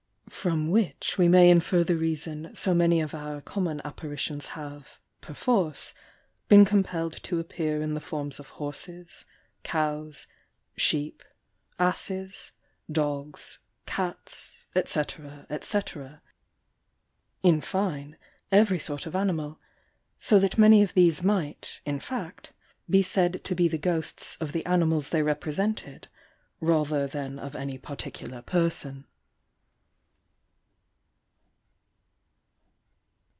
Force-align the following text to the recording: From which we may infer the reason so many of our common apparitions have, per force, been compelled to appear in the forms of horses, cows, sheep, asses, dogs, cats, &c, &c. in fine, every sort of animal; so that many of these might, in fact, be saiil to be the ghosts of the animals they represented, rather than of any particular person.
From 0.29 0.71
which 0.71 1.19
we 1.19 1.27
may 1.27 1.51
infer 1.51 1.83
the 1.83 1.97
reason 1.97 2.55
so 2.55 2.73
many 2.73 2.99
of 2.99 3.13
our 3.13 3.41
common 3.41 3.79
apparitions 3.85 4.47
have, 4.55 4.97
per 5.19 5.35
force, 5.35 5.93
been 6.47 6.65
compelled 6.65 7.21
to 7.23 7.39
appear 7.39 7.79
in 7.79 7.93
the 7.93 7.99
forms 7.99 8.39
of 8.39 8.47
horses, 8.47 9.25
cows, 9.61 10.25
sheep, 10.75 11.21
asses, 11.77 12.51
dogs, 12.91 13.59
cats, 13.85 14.65
&c, 14.83 14.99
&c. 15.61 15.79
in 17.43 17.61
fine, 17.61 18.17
every 18.51 18.79
sort 18.79 19.05
of 19.05 19.15
animal; 19.15 19.59
so 20.19 20.39
that 20.39 20.57
many 20.57 20.81
of 20.81 20.95
these 20.95 21.21
might, 21.21 21.81
in 21.85 21.99
fact, 21.99 22.51
be 22.89 23.03
saiil 23.03 23.43
to 23.43 23.53
be 23.53 23.67
the 23.67 23.77
ghosts 23.77 24.37
of 24.37 24.53
the 24.53 24.65
animals 24.65 25.11
they 25.11 25.21
represented, 25.21 26.07
rather 26.59 27.05
than 27.05 27.37
of 27.37 27.55
any 27.55 27.77
particular 27.77 28.41
person. 28.41 29.05